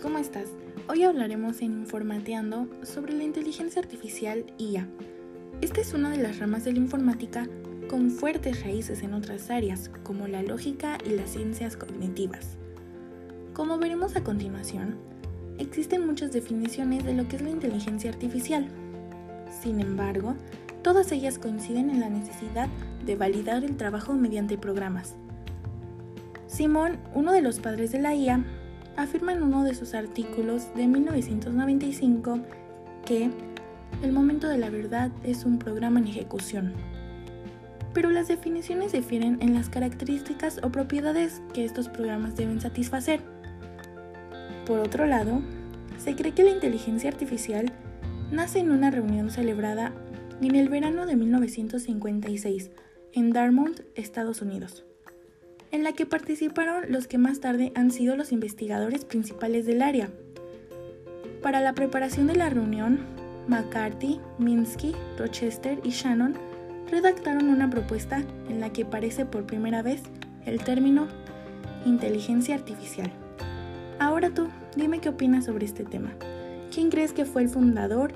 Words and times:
¿Cómo 0.00 0.18
estás? 0.18 0.46
Hoy 0.88 1.02
hablaremos 1.02 1.60
en 1.60 1.72
Informateando 1.72 2.68
sobre 2.84 3.12
la 3.12 3.24
inteligencia 3.24 3.82
artificial 3.82 4.46
IA. 4.56 4.88
Esta 5.60 5.80
es 5.80 5.92
una 5.92 6.10
de 6.10 6.16
las 6.16 6.38
ramas 6.38 6.64
de 6.64 6.72
la 6.72 6.78
informática 6.78 7.46
con 7.90 8.10
fuertes 8.10 8.62
raíces 8.62 9.02
en 9.02 9.12
otras 9.12 9.50
áreas, 9.50 9.90
como 10.04 10.26
la 10.28 10.42
lógica 10.42 10.96
y 11.04 11.10
las 11.10 11.30
ciencias 11.30 11.76
cognitivas. 11.76 12.56
Como 13.52 13.78
veremos 13.78 14.16
a 14.16 14.24
continuación, 14.24 14.96
existen 15.58 16.06
muchas 16.06 16.32
definiciones 16.32 17.04
de 17.04 17.14
lo 17.14 17.28
que 17.28 17.36
es 17.36 17.42
la 17.42 17.50
inteligencia 17.50 18.10
artificial. 18.10 18.68
Sin 19.60 19.80
embargo, 19.80 20.34
todas 20.82 21.12
ellas 21.12 21.38
coinciden 21.38 21.90
en 21.90 22.00
la 22.00 22.08
necesidad 22.08 22.68
de 23.04 23.16
validar 23.16 23.64
el 23.64 23.76
trabajo 23.76 24.14
mediante 24.14 24.56
programas. 24.56 25.16
Simón, 26.46 26.96
uno 27.12 27.32
de 27.32 27.42
los 27.42 27.58
padres 27.58 27.92
de 27.92 28.00
la 28.00 28.14
IA, 28.14 28.42
afirma 28.98 29.32
en 29.32 29.42
uno 29.42 29.62
de 29.62 29.74
sus 29.74 29.94
artículos 29.94 30.74
de 30.74 30.88
1995 30.88 32.40
que 33.06 33.30
el 34.02 34.12
momento 34.12 34.48
de 34.48 34.58
la 34.58 34.70
verdad 34.70 35.10
es 35.22 35.44
un 35.44 35.58
programa 35.58 36.00
en 36.00 36.08
ejecución. 36.08 36.74
Pero 37.94 38.10
las 38.10 38.28
definiciones 38.28 38.92
difieren 38.92 39.38
en 39.40 39.54
las 39.54 39.68
características 39.68 40.60
o 40.62 40.70
propiedades 40.70 41.40
que 41.54 41.64
estos 41.64 41.88
programas 41.88 42.36
deben 42.36 42.60
satisfacer. 42.60 43.20
Por 44.66 44.80
otro 44.80 45.06
lado, 45.06 45.40
se 45.96 46.14
cree 46.14 46.32
que 46.32 46.42
la 46.42 46.50
inteligencia 46.50 47.08
artificial 47.08 47.72
nace 48.30 48.58
en 48.58 48.70
una 48.70 48.90
reunión 48.90 49.30
celebrada 49.30 49.92
en 50.42 50.54
el 50.54 50.68
verano 50.68 51.06
de 51.06 51.16
1956 51.16 52.70
en 53.12 53.30
Dartmouth, 53.30 53.80
Estados 53.94 54.42
Unidos 54.42 54.87
en 55.70 55.84
la 55.84 55.92
que 55.92 56.06
participaron 56.06 56.90
los 56.90 57.06
que 57.06 57.18
más 57.18 57.40
tarde 57.40 57.72
han 57.74 57.90
sido 57.90 58.16
los 58.16 58.32
investigadores 58.32 59.04
principales 59.04 59.66
del 59.66 59.82
área. 59.82 60.10
Para 61.42 61.60
la 61.60 61.74
preparación 61.74 62.26
de 62.26 62.36
la 62.36 62.50
reunión, 62.50 63.00
McCarthy, 63.46 64.20
Minsky, 64.38 64.94
Rochester 65.18 65.78
y 65.82 65.90
Shannon 65.90 66.34
redactaron 66.90 67.48
una 67.48 67.70
propuesta 67.70 68.22
en 68.48 68.60
la 68.60 68.72
que 68.72 68.82
aparece 68.82 69.24
por 69.26 69.46
primera 69.46 69.82
vez 69.82 70.02
el 70.46 70.62
término 70.62 71.08
inteligencia 71.84 72.54
artificial. 72.54 73.10
Ahora 73.98 74.30
tú, 74.30 74.48
dime 74.76 75.00
qué 75.00 75.08
opinas 75.08 75.46
sobre 75.46 75.66
este 75.66 75.84
tema. 75.84 76.12
¿Quién 76.72 76.90
crees 76.90 77.12
que 77.12 77.24
fue 77.24 77.42
el 77.42 77.48
fundador? 77.48 78.12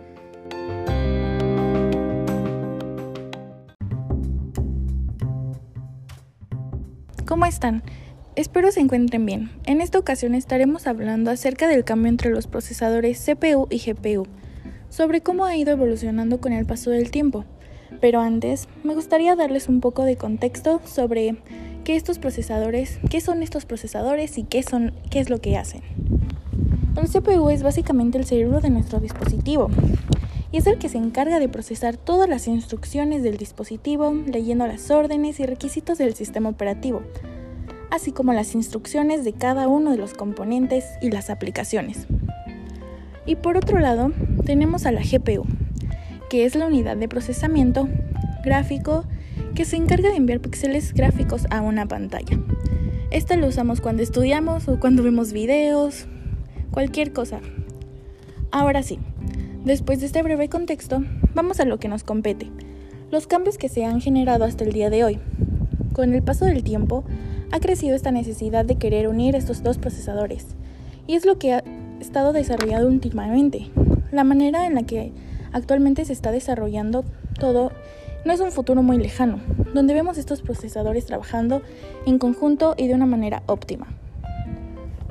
¿Cómo 7.26 7.46
están? 7.46 7.84
Espero 8.34 8.72
se 8.72 8.80
encuentren 8.80 9.24
bien. 9.24 9.50
En 9.64 9.80
esta 9.80 9.98
ocasión 9.98 10.34
estaremos 10.34 10.88
hablando 10.88 11.30
acerca 11.30 11.68
del 11.68 11.84
cambio 11.84 12.08
entre 12.08 12.30
los 12.30 12.48
procesadores 12.48 13.24
CPU 13.24 13.68
y 13.70 13.78
GPU, 13.78 14.26
sobre 14.88 15.20
cómo 15.20 15.44
ha 15.44 15.56
ido 15.56 15.70
evolucionando 15.70 16.40
con 16.40 16.52
el 16.52 16.66
paso 16.66 16.90
del 16.90 17.12
tiempo. 17.12 17.44
Pero 18.00 18.20
antes, 18.20 18.68
me 18.82 18.94
gustaría 18.94 19.36
darles 19.36 19.68
un 19.68 19.80
poco 19.80 20.04
de 20.04 20.16
contexto 20.16 20.80
sobre 20.84 21.36
qué 21.84 21.94
estos 21.94 22.18
procesadores, 22.18 22.98
qué 23.08 23.20
son 23.20 23.42
estos 23.42 23.66
procesadores 23.66 24.36
y 24.36 24.42
qué 24.42 24.64
son, 24.64 24.92
qué 25.08 25.20
es 25.20 25.30
lo 25.30 25.40
que 25.40 25.56
hacen. 25.56 25.82
El 26.96 27.08
CPU 27.08 27.50
es 27.50 27.62
básicamente 27.62 28.18
el 28.18 28.24
cerebro 28.24 28.60
de 28.60 28.70
nuestro 28.70 28.98
dispositivo 28.98 29.70
y 30.52 30.58
es 30.58 30.66
el 30.66 30.78
que 30.78 30.90
se 30.90 30.98
encarga 30.98 31.40
de 31.40 31.48
procesar 31.48 31.96
todas 31.96 32.28
las 32.28 32.46
instrucciones 32.46 33.22
del 33.22 33.38
dispositivo, 33.38 34.12
leyendo 34.12 34.66
las 34.66 34.90
órdenes 34.90 35.40
y 35.40 35.46
requisitos 35.46 35.96
del 35.96 36.14
sistema 36.14 36.50
operativo, 36.50 37.02
así 37.90 38.12
como 38.12 38.34
las 38.34 38.54
instrucciones 38.54 39.24
de 39.24 39.32
cada 39.32 39.66
uno 39.66 39.90
de 39.90 39.96
los 39.96 40.12
componentes 40.12 40.84
y 41.00 41.10
las 41.10 41.30
aplicaciones. 41.30 42.06
Y 43.24 43.36
por 43.36 43.56
otro 43.56 43.78
lado, 43.78 44.12
tenemos 44.44 44.84
a 44.84 44.92
la 44.92 45.00
GPU, 45.00 45.46
que 46.28 46.44
es 46.44 46.54
la 46.54 46.66
unidad 46.66 46.98
de 46.98 47.08
procesamiento 47.08 47.88
gráfico 48.44 49.04
que 49.54 49.64
se 49.64 49.76
encarga 49.76 50.10
de 50.10 50.16
enviar 50.16 50.40
píxeles 50.40 50.92
gráficos 50.92 51.46
a 51.50 51.62
una 51.62 51.86
pantalla. 51.86 52.38
Esta 53.10 53.36
lo 53.36 53.46
usamos 53.46 53.80
cuando 53.80 54.02
estudiamos 54.02 54.68
o 54.68 54.80
cuando 54.80 55.02
vemos 55.02 55.32
videos, 55.32 56.06
cualquier 56.70 57.12
cosa. 57.12 57.40
Ahora 58.50 58.82
sí, 58.82 58.98
Después 59.64 60.00
de 60.00 60.06
este 60.06 60.24
breve 60.24 60.48
contexto, 60.48 61.04
vamos 61.34 61.60
a 61.60 61.64
lo 61.64 61.78
que 61.78 61.86
nos 61.86 62.02
compete, 62.02 62.50
los 63.12 63.28
cambios 63.28 63.58
que 63.58 63.68
se 63.68 63.84
han 63.84 64.00
generado 64.00 64.42
hasta 64.42 64.64
el 64.64 64.72
día 64.72 64.90
de 64.90 65.04
hoy. 65.04 65.20
Con 65.92 66.12
el 66.12 66.20
paso 66.20 66.46
del 66.46 66.64
tiempo, 66.64 67.04
ha 67.52 67.60
crecido 67.60 67.94
esta 67.94 68.10
necesidad 68.10 68.64
de 68.64 68.74
querer 68.74 69.06
unir 69.06 69.36
estos 69.36 69.62
dos 69.62 69.78
procesadores, 69.78 70.56
y 71.06 71.14
es 71.14 71.24
lo 71.24 71.38
que 71.38 71.52
ha 71.52 71.64
estado 72.00 72.32
desarrollado 72.32 72.88
últimamente. 72.88 73.70
La 74.10 74.24
manera 74.24 74.66
en 74.66 74.74
la 74.74 74.82
que 74.82 75.12
actualmente 75.52 76.04
se 76.06 76.12
está 76.12 76.32
desarrollando 76.32 77.04
todo 77.38 77.70
no 78.24 78.32
es 78.32 78.40
un 78.40 78.50
futuro 78.50 78.82
muy 78.82 78.98
lejano, 78.98 79.38
donde 79.74 79.94
vemos 79.94 80.18
estos 80.18 80.42
procesadores 80.42 81.06
trabajando 81.06 81.62
en 82.04 82.18
conjunto 82.18 82.74
y 82.76 82.88
de 82.88 82.94
una 82.94 83.06
manera 83.06 83.44
óptima. 83.46 83.86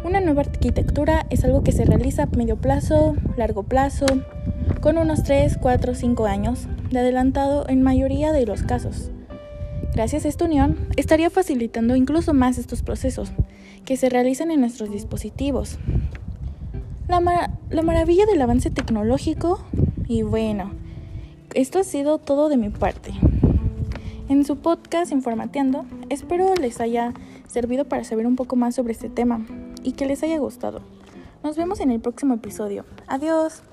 Una 0.03 0.19
nueva 0.19 0.41
arquitectura 0.41 1.27
es 1.29 1.43
algo 1.43 1.63
que 1.63 1.71
se 1.71 1.85
realiza 1.85 2.23
a 2.23 2.25
medio 2.25 2.55
plazo, 2.55 3.15
largo 3.37 3.61
plazo, 3.61 4.07
con 4.81 4.97
unos 4.97 5.21
3, 5.21 5.59
4, 5.61 5.93
5 5.93 6.25
años 6.25 6.65
de 6.89 6.99
adelantado 6.99 7.69
en 7.69 7.83
mayoría 7.83 8.31
de 8.31 8.47
los 8.47 8.63
casos. 8.63 9.11
Gracias 9.93 10.25
a 10.25 10.29
esta 10.29 10.45
unión, 10.45 10.75
estaría 10.97 11.29
facilitando 11.29 11.95
incluso 11.95 12.33
más 12.33 12.57
estos 12.57 12.81
procesos 12.81 13.31
que 13.85 13.95
se 13.95 14.09
realizan 14.09 14.49
en 14.49 14.61
nuestros 14.61 14.89
dispositivos. 14.89 15.77
La, 17.07 17.51
la 17.69 17.81
maravilla 17.83 18.25
del 18.25 18.41
avance 18.41 18.71
tecnológico 18.71 19.63
y 20.07 20.23
bueno, 20.23 20.71
esto 21.53 21.77
ha 21.77 21.83
sido 21.83 22.17
todo 22.17 22.49
de 22.49 22.57
mi 22.57 22.69
parte. 22.69 23.13
En 24.29 24.45
su 24.45 24.57
podcast 24.57 25.11
Informateando, 25.11 25.85
espero 26.09 26.55
les 26.55 26.81
haya 26.81 27.13
servido 27.45 27.85
para 27.85 28.03
saber 28.03 28.25
un 28.25 28.35
poco 28.35 28.55
más 28.55 28.73
sobre 28.73 28.93
este 28.93 29.09
tema 29.09 29.45
y 29.83 29.93
que 29.93 30.05
les 30.05 30.23
haya 30.23 30.37
gustado. 30.37 30.81
Nos 31.43 31.57
vemos 31.57 31.79
en 31.79 31.91
el 31.91 31.99
próximo 31.99 32.35
episodio. 32.35 32.85
Adiós. 33.07 33.63